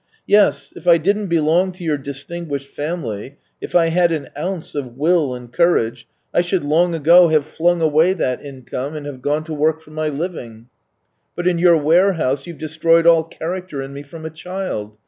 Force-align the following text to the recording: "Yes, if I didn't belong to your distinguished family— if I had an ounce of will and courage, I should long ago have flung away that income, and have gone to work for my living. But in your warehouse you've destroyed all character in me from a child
"Yes, 0.25 0.73
if 0.75 0.87
I 0.87 0.97
didn't 0.97 1.27
belong 1.27 1.71
to 1.73 1.83
your 1.83 1.99
distinguished 1.99 2.69
family— 2.69 3.37
if 3.61 3.75
I 3.75 3.89
had 3.89 4.11
an 4.11 4.29
ounce 4.35 4.73
of 4.73 4.97
will 4.97 5.35
and 5.35 5.53
courage, 5.53 6.07
I 6.33 6.41
should 6.41 6.63
long 6.63 6.95
ago 6.95 7.27
have 7.27 7.45
flung 7.45 7.81
away 7.81 8.13
that 8.13 8.43
income, 8.43 8.95
and 8.95 9.05
have 9.05 9.21
gone 9.21 9.43
to 9.43 9.53
work 9.53 9.79
for 9.79 9.91
my 9.91 10.09
living. 10.09 10.69
But 11.35 11.47
in 11.47 11.59
your 11.59 11.77
warehouse 11.77 12.47
you've 12.47 12.57
destroyed 12.57 13.05
all 13.05 13.23
character 13.23 13.79
in 13.79 13.93
me 13.93 14.01
from 14.01 14.25
a 14.25 14.31
child 14.31 14.97